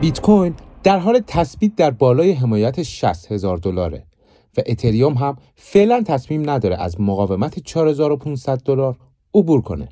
بیت 0.00 0.20
کوین 0.20 0.54
در 0.82 0.98
حال 0.98 1.20
تثبیت 1.26 1.76
در 1.76 1.90
بالای 1.90 2.32
حمایت 2.32 2.82
60 2.82 3.32
هزار 3.32 3.56
دلاره 3.56 4.06
و 4.56 4.60
اتریوم 4.66 5.14
هم 5.14 5.36
فعلا 5.54 6.02
تصمیم 6.02 6.50
نداره 6.50 6.76
از 6.76 7.00
مقاومت 7.00 7.58
4500 7.58 8.60
دلار 8.64 8.96
عبور 9.34 9.60
کنه. 9.60 9.88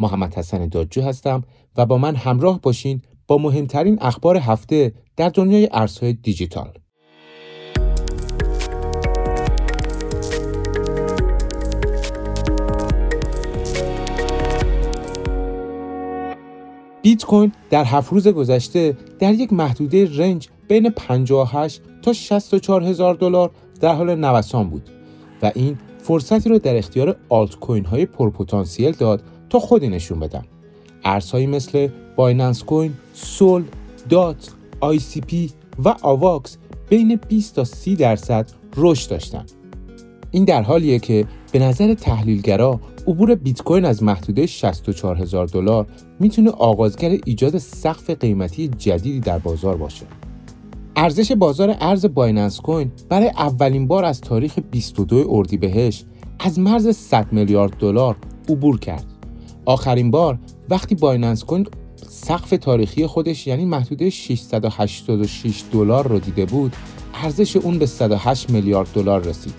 محمد 0.00 0.34
حسن 0.34 0.68
دادجو 0.68 1.02
هستم 1.02 1.44
و 1.76 1.86
با 1.86 1.98
من 1.98 2.16
همراه 2.16 2.60
باشین 2.60 3.02
با 3.26 3.38
مهمترین 3.38 3.98
اخبار 4.00 4.36
هفته 4.36 4.92
در 5.16 5.28
دنیای 5.28 5.68
ارزهای 5.72 6.12
دیجیتال. 6.12 6.72
بیت 17.06 17.24
کوین 17.24 17.52
در 17.70 17.84
هفت 17.84 18.12
روز 18.12 18.28
گذشته 18.28 18.96
در 19.18 19.34
یک 19.34 19.52
محدوده 19.52 20.18
range 20.18 20.48
بین 20.68 20.90
58 20.90 21.82
تا 22.02 22.12
64 22.12 22.82
هزار 22.82 23.14
دلار 23.14 23.50
در 23.80 23.94
حال 23.94 24.14
نوسان 24.14 24.70
بود 24.70 24.90
و 25.42 25.52
این 25.54 25.78
فرصتی 25.98 26.48
را 26.48 26.58
در 26.58 26.76
اختیار 26.76 27.16
آلت 27.28 27.56
کوین 27.56 27.84
های 27.84 28.06
پرپتانسیل 28.06 28.92
داد 28.92 29.22
تا 29.50 29.58
خودی 29.58 29.88
نشون 29.88 30.20
بدن. 30.20 30.44
ارزهایی 31.04 31.46
مثل 31.46 31.88
Binance 32.16 32.62
Coin، 32.62 32.94
SOL، 33.14 33.64
DOT، 34.08 34.50
ICP 34.80 35.50
و 35.84 35.94
AVAX 36.02 36.56
بین 36.88 37.20
20 37.28 37.54
تا 37.54 37.64
30 37.64 37.96
درصد 37.96 38.50
رشد 38.76 39.10
داشتند. 39.10 39.52
این 40.30 40.44
در 40.44 40.62
حالیه 40.62 40.98
که 40.98 41.26
به 41.56 41.62
نظر 41.62 41.94
تحلیلگرا 41.94 42.80
عبور 43.06 43.34
بیت 43.34 43.62
کوین 43.62 43.84
از 43.84 44.02
محدوده 44.02 44.46
64 44.46 45.16
هزار 45.16 45.46
دلار 45.46 45.86
می‌تونه 46.20 46.50
آغازگر 46.50 47.18
ایجاد 47.24 47.58
سقف 47.58 48.10
قیمتی 48.10 48.68
جدیدی 48.68 49.20
در 49.20 49.38
بازار 49.38 49.76
باشه. 49.76 50.06
ارزش 50.96 51.32
بازار 51.32 51.76
ارز 51.80 52.06
بایننس 52.06 52.60
کوین 52.60 52.92
برای 53.08 53.28
اولین 53.28 53.86
بار 53.86 54.04
از 54.04 54.20
تاریخ 54.20 54.58
22 54.70 55.26
اردیبهشت 55.30 56.06
از 56.38 56.58
مرز 56.58 56.96
100 56.96 57.32
میلیارد 57.32 57.76
دلار 57.78 58.16
عبور 58.48 58.78
کرد. 58.78 59.06
آخرین 59.64 60.10
بار 60.10 60.38
وقتی 60.68 60.94
بایننس 60.94 61.44
کوین 61.44 61.66
سقف 61.96 62.50
تاریخی 62.50 63.06
خودش 63.06 63.46
یعنی 63.46 63.64
محدوده 63.64 64.10
686 64.10 65.62
دلار 65.72 66.08
رو 66.08 66.18
دیده 66.18 66.44
بود، 66.44 66.76
ارزش 67.14 67.56
اون 67.56 67.78
به 67.78 67.86
108 67.86 68.50
میلیارد 68.50 68.88
دلار 68.94 69.22
رسید 69.22 69.54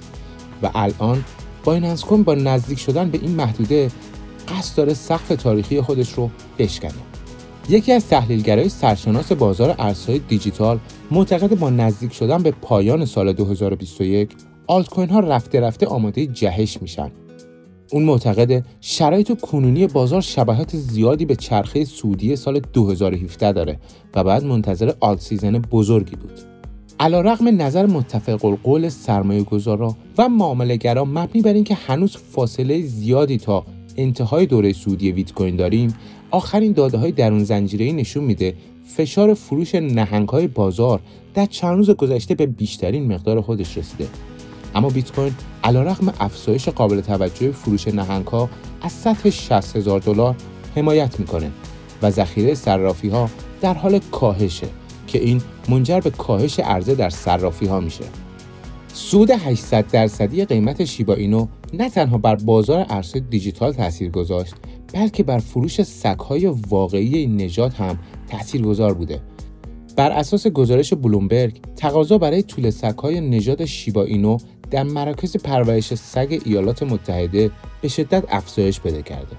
و 0.64 0.72
الان 0.76 1.24
Binance 1.68 2.04
Coin 2.04 2.24
با 2.24 2.36
نزدیک 2.36 2.80
شدن 2.80 3.10
به 3.10 3.20
این 3.22 3.32
محدوده 3.32 3.92
قصد 4.48 4.78
داره 4.78 4.94
سقف 4.94 5.28
تاریخی 5.28 5.82
خودش 5.82 6.14
رو 6.14 6.30
بشکنه. 6.60 6.92
یکی 7.70 7.92
از 7.92 8.08
تحلیلگرای 8.08 8.70
سرشناس 8.70 9.32
بازار 9.32 9.76
ارزهای 9.80 10.20
دیجیتال 10.20 10.80
معتقده 11.12 11.60
با 11.60 11.70
نزدیک 11.70 12.14
شدن 12.14 12.44
به 12.44 12.52
پایان 12.52 13.06
سال 13.06 13.34
2021 13.34 14.30
آلت 14.68 14.90
کوین 14.90 15.10
ها 15.10 15.20
رفته 15.20 15.60
رفته 15.60 15.86
آماده 15.86 16.26
جهش 16.26 16.82
میشن. 16.82 17.12
اون 17.92 18.04
معتقده 18.04 18.66
شرایط 18.82 19.42
کنونی 19.42 19.88
بازار 19.88 20.22
شباهت 20.22 20.76
زیادی 20.76 21.26
به 21.26 21.36
چرخه 21.36 21.86
صعودی 21.86 22.36
سال 22.36 22.60
2017 22.60 23.52
داره 23.52 23.80
و 24.16 24.24
باید 24.24 24.44
منتظر 24.44 24.94
altseason 25.00 25.52
بزرگی 25.52 26.16
بود. 26.16 26.57
علا 27.00 27.22
رقم 27.22 27.62
نظر 27.62 27.86
متفق 27.86 28.46
القول 28.46 28.90
سرمایه 28.90 29.44
گذارا 29.44 29.96
و 30.18 30.30
معاملهگرا 30.30 31.06
مبنی 31.06 31.42
بر 31.42 31.54
اینکه 31.54 31.76
هنوز 31.76 32.18
فاصله 32.18 32.82
زیادی 32.82 33.38
تا 33.38 33.66
انتهای 33.98 34.46
دوره 34.46 34.74
سودی 34.74 35.12
بیت 35.12 35.34
کوین 35.34 35.56
داریم 35.56 35.94
آخرین 36.32 36.72
داده 36.72 36.98
های 36.98 37.12
درون 37.12 37.44
زنجیره 37.44 37.92
نشون 37.92 38.24
میده 38.24 38.54
فشار 38.96 39.34
فروش 39.34 39.76
نهنگ 39.76 40.30
های 40.30 40.48
بازار 40.48 41.00
در 41.34 41.46
چند 41.46 41.78
روز 41.78 41.90
گذشته 41.90 42.36
به 42.36 42.46
بیشترین 42.46 43.14
مقدار 43.14 43.42
خودش 43.42 43.78
رسیده. 43.78 44.08
اما 44.76 44.90
بیت 44.90 45.12
کوین 45.12 45.34
علیرغم 45.64 46.14
افزایش 46.20 46.70
قابل 46.70 47.02
توجه 47.02 47.52
فروش 47.52 47.88
نهنگ 47.88 48.28
ها 48.28 48.50
از 48.82 48.92
سطح 48.92 49.30
60 49.30 49.76
هزار 49.76 50.00
دلار 50.00 50.36
حمایت 50.76 51.20
می‌کنه 51.20 51.52
و 52.02 52.12
ذخیره 52.12 52.54
صرافی 52.54 53.10
ها 53.10 53.30
در 53.62 53.74
حال 53.74 54.00
کاهشه. 54.12 54.68
که 55.08 55.20
این 55.20 55.42
منجر 55.70 56.00
به 56.00 56.10
کاهش 56.10 56.60
عرضه 56.60 56.96
در 56.96 57.10
صرافی 57.10 57.66
ها 57.66 57.80
میشه. 57.80 58.04
سود 58.94 59.32
800 59.32 59.88
درصدی 59.88 60.46
قیمت 60.46 60.86
شیبا 60.86 61.14
اینو 61.14 61.48
نه 61.74 61.90
تنها 61.90 62.18
بر 62.18 62.36
بازار 62.36 62.86
ارزهای 62.90 63.22
دیجیتال 63.30 63.74
تاثیر 63.74 64.10
گذاشت 64.10 64.56
بلکه 64.94 65.24
بر 65.24 65.38
فروش 65.38 65.82
سگهای 65.82 66.46
واقعی 66.46 67.28
نژاد 67.28 67.74
هم 67.74 68.00
تاثیرگذار 68.30 68.94
بوده. 68.94 69.22
بر 69.96 70.12
اساس 70.12 70.48
گزارش 70.48 70.94
بلومبرگ 70.94 71.62
تقاضا 71.76 72.18
برای 72.18 72.44
طول 72.44 72.70
سگهای 72.70 73.22
نژاد 73.22 73.66
شیبا 73.66 74.04
اینو 74.04 74.38
در 74.72 74.84
مراکز 74.84 75.38
پرورش 75.38 75.94
سگ 75.94 76.42
ایالات 76.46 76.84
متحده 76.84 77.52
به 77.82 77.88
شدت 77.88 78.24
افزایش 78.30 78.82
پیدا 78.82 79.02
کرده. 79.02 79.36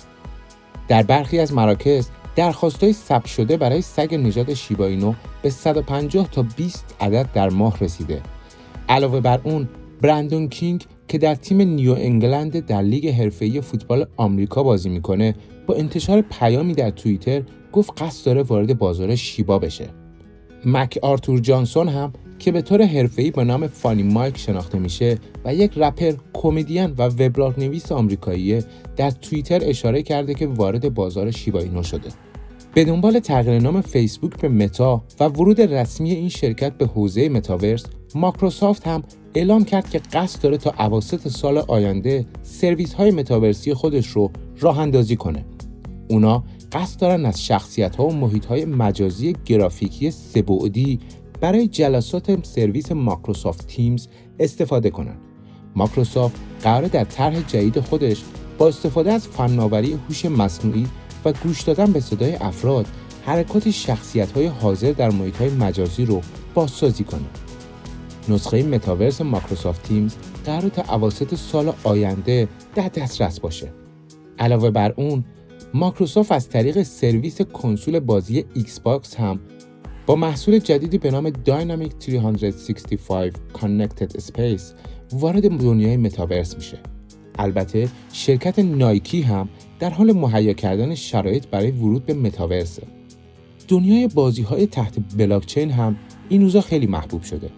در 0.89 1.03
برخی 1.03 1.39
از 1.39 1.53
مراکز 1.53 2.09
درخواستهای 2.39 2.93
ثبت 2.93 3.27
شده 3.27 3.57
برای 3.57 3.83
سگ 3.83 4.15
نژاد 4.15 4.55
شیبا 4.55 4.87
اینو 4.87 5.15
به 5.43 5.51
150 5.51 6.29
تا 6.31 6.43
20 6.57 6.97
عدد 7.01 7.29
در 7.35 7.51
ماه 7.51 7.79
رسیده 7.81 8.23
علاوه 8.89 9.21
بر 9.21 9.41
اون 9.45 9.69
برندون 10.03 10.49
کینگ 10.49 10.85
که 11.09 11.19
در 11.19 11.35
تیم 11.35 11.61
نیو 11.61 11.93
انگلند 11.93 12.67
در 12.67 12.83
لیگ 12.83 13.09
حرفه‌ای 13.09 13.61
فوتبال 13.61 14.07
آمریکا 14.17 14.63
بازی 14.63 14.89
می‌کنه 14.89 15.35
با 15.67 15.75
انتشار 15.75 16.21
پیامی 16.21 16.75
در 16.75 16.91
توییتر 16.91 17.43
گفت 17.73 18.03
قصد 18.03 18.27
داره 18.27 18.43
وارد 18.43 18.79
بازار 18.79 19.17
شیبا 19.17 19.59
بشه. 19.59 19.89
مک 20.65 20.99
آرتور 21.03 21.39
جانسون 21.39 21.89
هم 21.89 22.13
که 22.39 22.53
به 22.53 22.63
طور 22.63 22.83
حرفه‌ای 22.83 23.31
با 23.31 23.45
نام 23.45 23.67
FunnyMike 23.67 24.39
شناخته 24.39 24.79
میشه 24.79 25.19
و 25.45 25.55
یک 25.55 25.73
رپر، 25.77 26.13
کمدین 26.33 26.95
و 26.99 27.03
وبلاگ 27.03 27.61
نویس 27.61 27.93
آمریکاییه 27.93 28.65
در 28.97 29.11
توییتر 29.11 29.61
اشاره 29.63 30.03
کرده 30.03 30.35
که 30.35 30.47
وارد 30.47 30.95
بازار 30.95 31.31
شیبا 31.31 31.61
اینو 31.61 31.83
شده. 31.83 32.28
به 32.79 32.85
دنبال 32.85 33.19
تغییر 33.19 33.59
نام 33.59 33.81
فیسبوک 33.81 34.41
به 34.41 34.49
متا 34.49 35.05
و 35.21 35.25
ورود 35.25 35.61
رسمی 35.61 36.11
این 36.11 36.29
شرکت 36.29 36.73
به 36.73 36.87
حوزه 36.87 37.29
متاورس 37.29 37.85
ماکروسافت 38.15 38.87
هم 38.87 39.03
اعلام 39.35 39.65
کرد 39.65 39.91
که 39.91 39.99
قصد 39.99 40.43
داره 40.43 40.57
تا 40.57 40.75
اواسط 40.79 41.29
سال 41.29 41.59
آینده 41.59 42.27
سرویس 42.43 42.95
های 42.95 43.11
متاورسی 43.11 43.75
خودش 43.75 44.07
رو 44.07 44.31
راه 44.61 44.79
اندازی 44.79 45.17
کنه. 45.17 45.45
اونا 46.09 46.45
قصد 46.73 47.01
دارن 47.01 47.27
از 47.27 47.45
شخصیت 47.45 47.97
ها 47.97 48.07
و 48.07 48.15
محیط 48.15 48.45
های 48.45 48.65
مجازی 48.65 49.37
گرافیکی 49.45 50.11
سبعدی 50.11 51.01
برای 51.41 51.69
جلسات 51.69 52.47
سرویس 52.47 52.93
Microsoft 52.93 53.67
Teams 53.67 54.09
استفاده 54.39 54.91
کنن. 54.91 55.17
مایکروسافت 55.77 56.37
قراره 56.63 56.89
در 56.89 57.05
طرح 57.05 57.41
جدید 57.41 57.81
خودش 57.81 58.23
با 58.59 58.69
استفاده 58.69 59.13
از 59.13 59.29
فناوری 59.29 59.99
هوش 60.09 60.25
مصنوعی 60.25 60.87
و 61.25 61.33
گوش 61.33 61.63
دادن 61.63 61.93
به 61.93 62.01
صدای 62.01 62.35
افراد 62.35 62.87
حرکات 63.27 63.71
شخصیت 63.71 64.33
های 64.33 64.47
حاضر 64.47 64.93
در 64.93 65.11
محیط 65.11 65.37
های 65.37 65.51
مجازی 65.51 66.05
رو 66.05 66.21
بازسازی 66.55 67.05
کنه. 67.05 67.27
نسخه 68.29 68.63
متاورس 68.63 69.21
Microsoft 69.21 69.83
Teams 69.89 70.15
قراره 70.45 70.69
تا 70.69 70.95
اواسط 70.95 71.35
سال 71.35 71.73
آینده 71.85 72.49
در 72.75 72.89
دسترس 72.89 73.41
باشه. 73.41 73.73
علاوه 74.39 74.71
بر 74.71 74.95
اون، 74.97 75.25
مایکروسافت 75.75 76.33
از 76.33 76.49
طریق 76.49 76.83
سرویس 76.83 77.43
کنسول 77.43 78.01
بازی 78.01 78.45
Xbox 78.55 79.17
هم 79.17 79.41
با 80.07 80.17
محصول 80.17 80.59
جدیدی 80.59 80.99
به 80.99 81.11
نام 81.11 81.31
Dynamic 81.31 81.93
365 81.99 83.33
Connected 83.55 84.21
Space 84.21 84.63
وارد 85.13 85.51
دنیای 85.51 85.97
متاورس 85.97 86.57
میشه. 86.57 86.79
البته 87.39 87.89
شرکت 88.13 88.59
نایکی 88.59 89.23
هم 89.23 89.49
در 89.79 89.91
حال 89.91 90.13
مهیا 90.13 90.53
کردن 90.53 90.95
شرایط 90.95 91.47
برای 91.47 91.71
ورود 91.71 92.07
به 92.07 92.15
متاورسه. 92.15 92.83
دنیای 93.69 94.09
بازی 94.09 94.43
های 94.43 94.67
تحت 94.67 94.95
بلاکچین 95.17 95.71
هم 95.71 95.97
این 96.29 96.43
روزا 96.43 96.61
خیلی 96.61 96.87
محبوب 96.87 97.23
شده. 97.23 97.51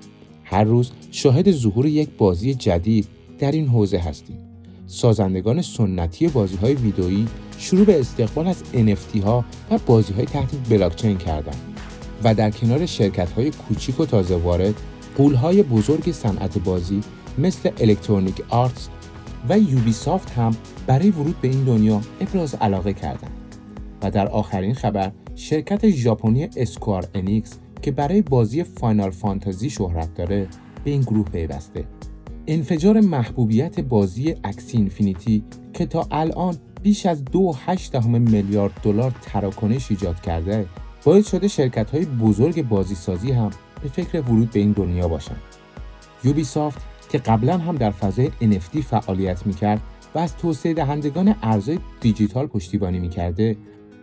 هر 0.44 0.64
روز 0.64 0.90
شاهد 1.10 1.50
ظهور 1.50 1.86
یک 1.86 2.08
بازی 2.18 2.54
جدید 2.54 3.08
در 3.38 3.52
این 3.52 3.68
حوزه 3.68 3.98
هستیم. 3.98 4.38
سازندگان 4.86 5.62
سنتی 5.62 6.28
بازی 6.28 6.56
های 6.56 6.74
ویدئویی 6.74 7.26
شروع 7.58 7.84
به 7.84 8.00
استقبال 8.00 8.46
از 8.46 8.62
NFT 8.74 9.24
ها 9.24 9.44
و 9.70 9.78
بازی 9.86 10.12
های 10.12 10.24
تحت 10.24 10.68
بلاکچین 10.70 11.18
کردند 11.18 11.74
و 12.24 12.34
در 12.34 12.50
کنار 12.50 12.86
شرکت 12.86 13.32
های 13.32 13.50
کوچیک 13.50 14.00
و 14.00 14.06
تازه 14.06 14.36
وارد 14.36 14.74
غول 15.16 15.34
های 15.34 15.62
بزرگ 15.62 16.12
صنعت 16.12 16.58
بازی 16.58 17.00
مثل 17.38 17.70
Electronic 17.78 18.42
Arts 18.48 18.88
و 19.48 19.58
Ubisoft 19.58 20.30
هم 20.30 20.56
برای 20.86 21.10
ورود 21.10 21.40
به 21.40 21.48
این 21.48 21.64
دنیا 21.64 22.00
ابراز 22.20 22.54
علاقه 22.54 22.92
کردند. 22.92 23.56
و 24.02 24.10
در 24.10 24.28
آخرین 24.28 24.74
خبر 24.74 25.12
شرکت 25.34 25.90
ژاپنی 25.90 26.48
Square 26.56 27.08
Enix 27.14 27.58
که 27.82 27.90
برای 27.90 28.22
بازی 28.22 28.62
Final 28.62 29.10
Fantasy 29.10 29.70
شهرت 29.70 30.14
داره 30.14 30.46
به 30.84 30.90
این 30.90 31.00
گروه 31.00 31.24
پیوسته. 31.24 31.84
انفجار 32.46 33.00
محبوبیت 33.00 33.80
بازی 33.80 34.34
Axie 34.44 34.76
Infinity 34.76 35.44
که 35.74 35.86
تا 35.86 36.06
الان 36.10 36.56
بیش 36.82 37.06
از 37.06 37.24
2.8 37.24 38.06
میلیارد 38.06 38.72
دلار 38.82 39.14
تراکنش 39.22 39.90
ایجاد 39.90 40.20
کرده 40.20 40.66
باعث 41.04 41.30
شده 41.30 41.48
شرکت 41.48 41.90
های 41.90 42.04
بزرگ 42.04 42.68
بازی 42.68 42.94
سازی 42.94 43.32
هم 43.32 43.50
به 43.82 43.88
فکر 43.88 44.20
ورود 44.20 44.50
به 44.50 44.60
این 44.60 44.72
دنیا 44.72 45.08
باشن. 45.08 45.36
یوبی 46.24 46.44
سافت 46.44 46.89
که 47.10 47.18
قبلا 47.18 47.58
هم 47.58 47.76
در 47.76 47.90
فضای 47.90 48.30
NFT 48.40 48.78
فعالیت 48.78 49.46
می‌کرد 49.46 49.80
و 50.14 50.18
از 50.18 50.36
توسعه 50.36 50.74
دهندگان 50.74 51.34
ارزهای 51.42 51.78
دیجیتال 52.00 52.46
پشتیبانی 52.46 52.98
می‌کرده 52.98 53.56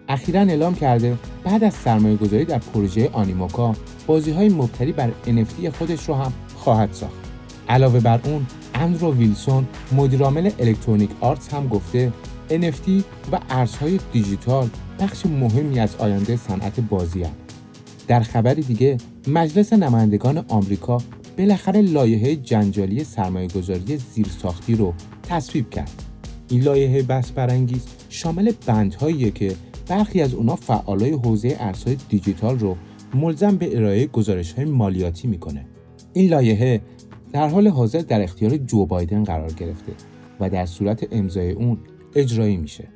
اخیرا 0.10 0.42
اعلام 0.42 0.76
کرده 0.76 1.18
بعد 1.44 1.64
از 1.64 1.74
سرمایه 1.74 2.16
گذاری 2.16 2.46
در 2.46 2.58
پروژه 2.58 3.10
آنیموکا 3.14 3.76
بازی 4.08 4.32
های 4.32 4.50
مبتنی 4.50 4.92
بر 4.92 5.12
NFT 5.28 5.68
خودش 5.68 6.10
رو 6.10 6.16
هم 6.16 6.34
خواهد 6.56 6.92
ساخت. 6.92 7.14
علاوه 7.70 8.00
بر 8.00 8.20
اون 8.24 8.46
اندرو 8.74 9.14
ویلسون 9.14 9.68
مدیرعامل 9.92 10.52
الکترونیک 10.60 11.10
آرتس 11.22 11.54
هم 11.54 11.68
گفته 11.68 12.14
NFT 12.50 12.90
و 13.32 13.40
ارزهای 13.50 14.00
دیجیتال 14.14 14.70
بخش 15.00 15.26
مهمی 15.26 15.80
از 15.80 15.96
آینده 15.96 16.36
صنعت 16.36 16.80
بازی 16.80 17.24
هم. 17.24 17.32
در 18.08 18.20
خبری 18.20 18.62
دیگه 18.62 18.98
مجلس 19.28 19.74
نمایندگان 19.74 20.46
آمریکا 20.48 20.98
بالاخره 21.38 21.82
لایحه 21.82 22.36
جنجالی 22.36 23.04
سرمایهگذاری 23.04 23.98
زیرساختی 23.98 24.76
رو 24.76 24.94
تصویب 25.24 25.70
کرد. 25.70 26.04
این 26.50 26.62
لایحه 26.62 27.02
بس 27.02 27.32
برانگیز 27.32 27.86
شامل 28.10 28.52
بندهاییه 28.66 29.32
که 29.32 29.56
برخی 29.88 30.22
از 30.22 30.34
اونا 30.34 30.56
فعالای 30.56 31.12
حوزه 31.12 31.58
ارزهای 31.60 31.98
دیجیتال 32.10 32.60
رو 32.60 32.78
ملزم 33.14 33.58
به 33.58 33.78
ارائه 33.78 34.08
گزارش 34.08 34.54
های 34.54 34.66
مالیاتی 34.66 35.28
می‌کنه. 35.28 35.66
این 36.14 36.30
لایحه 36.30 36.82
در 37.34 37.48
حال 37.48 37.68
حاضر 37.68 38.00
در 38.00 38.22
اختیار 38.22 38.58
جو 38.58 38.86
بایدن 38.86 39.24
قرار 39.24 39.54
گرفته 39.54 39.92
و 40.40 40.50
در 40.50 40.66
صورت 40.66 41.08
امضای 41.12 41.52
اون 41.52 41.78
اجرایی 42.16 42.58
میشه. 42.58 42.88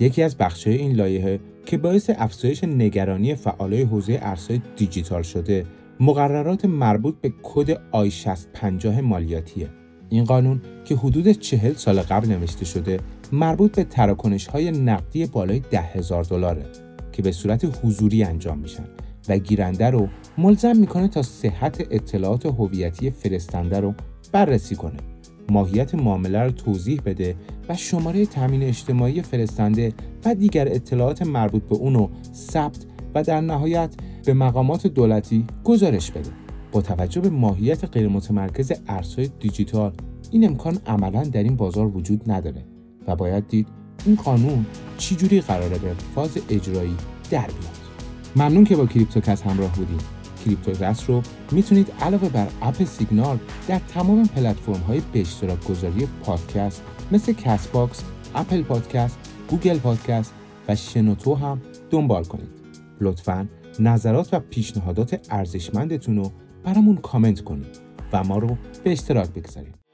یکی 0.00 0.22
از 0.22 0.36
بخشهای 0.36 0.76
این 0.76 0.92
لایحه 0.92 1.40
که 1.66 1.78
باعث 1.78 2.10
افزایش 2.16 2.64
نگرانی 2.64 3.34
فعالای 3.34 3.82
حوزه 3.82 4.18
ارزهای 4.22 4.60
دیجیتال 4.76 5.22
شده 5.22 5.66
مقررات 6.00 6.64
مربوط 6.64 7.14
به 7.20 7.32
کد 7.42 7.80
آی 7.90 8.10
6050 8.10 9.00
مالیاتیه. 9.00 9.68
این 10.08 10.24
قانون 10.24 10.60
که 10.84 10.96
حدود 10.96 11.28
چهل 11.28 11.72
سال 11.72 12.00
قبل 12.00 12.28
نوشته 12.28 12.64
شده 12.64 13.00
مربوط 13.32 13.76
به 13.76 13.84
تراکنش 13.84 14.46
های 14.46 14.70
نقدی 14.70 15.26
بالای 15.26 15.62
ده 15.70 15.80
هزار 15.80 16.24
دلاره 16.24 16.66
که 17.12 17.22
به 17.22 17.32
صورت 17.32 17.84
حضوری 17.84 18.24
انجام 18.24 18.58
میشن 18.58 18.84
و 19.28 19.38
گیرنده 19.38 19.90
رو 19.90 20.08
ملزم 20.38 20.76
می‌کنه 20.76 21.08
تا 21.08 21.22
صحت 21.22 21.86
اطلاعات 21.90 22.46
هویتی 22.46 23.10
فرستنده 23.10 23.80
رو 23.80 23.94
بررسی 24.32 24.76
کنه 24.76 24.96
ماهیت 25.50 25.94
معامله 25.94 26.42
رو 26.42 26.50
توضیح 26.50 27.00
بده 27.04 27.34
و 27.68 27.76
شماره 27.76 28.26
تامین 28.26 28.62
اجتماعی 28.62 29.22
فرستنده 29.22 29.92
و 30.24 30.34
دیگر 30.34 30.68
اطلاعات 30.68 31.22
مربوط 31.22 31.62
به 31.62 31.74
اونو 31.74 32.08
ثبت 32.34 32.86
و 33.14 33.22
در 33.22 33.40
نهایت 33.40 33.94
به 34.28 34.34
مقامات 34.34 34.86
دولتی 34.86 35.44
گزارش 35.64 36.10
بده. 36.10 36.30
با 36.72 36.82
توجه 36.82 37.20
به 37.20 37.30
ماهیت 37.30 37.84
غیرمتمرکز 37.84 38.72
ارزهای 38.88 39.30
دیجیتال 39.40 39.92
این 40.30 40.44
امکان 40.44 40.78
عملا 40.86 41.22
در 41.22 41.42
این 41.42 41.56
بازار 41.56 41.96
وجود 41.96 42.30
نداره 42.30 42.64
و 43.06 43.16
باید 43.16 43.48
دید 43.48 43.68
این 44.06 44.16
قانون 44.16 44.66
چجوری 44.98 45.40
قراره 45.40 45.78
به 45.78 45.94
فاز 46.14 46.38
اجرایی 46.50 46.96
در 47.30 47.46
بیاد. 47.46 47.78
ممنون 48.36 48.64
که 48.64 48.76
با 48.76 48.86
کریپتوکست 48.86 49.42
همراه 49.42 49.72
بودید 49.72 50.02
کریپتوکست 50.44 51.10
رو 51.10 51.22
می‌تونید 51.52 51.92
علاوه 52.00 52.28
بر 52.28 52.48
app 52.62 52.84
سیگنال 52.84 53.38
در 53.68 53.78
تمام 53.78 54.26
پلتفرم 54.26 54.80
های 54.80 55.02
به 55.12 55.20
اشتراک 55.20 55.64
گذاری 55.64 56.08
پادکست 56.22 56.82
مثل 57.12 57.32
Castbox، 57.32 58.02
Apple 58.34 58.62
Podcast، 58.62 59.18
Google 59.50 59.78
Podcast 59.78 60.34
و 60.68 60.76
شنوتو 60.76 61.34
هم 61.34 61.60
دنبال 61.90 62.24
کنید. 62.24 62.48
لطفا 63.00 63.48
نظرات 63.80 64.34
و 64.34 64.40
پیشنهادات 64.40 65.26
ارزشمندتون 65.30 66.16
رو 66.16 66.32
برامون 66.64 66.96
کامنت 66.96 67.40
کنید 67.40 67.78
و 68.12 68.24
ما 68.24 68.38
رو 68.38 68.56
به 68.84 68.92
اشتراک 68.92 69.30
بگذارید. 69.30 69.87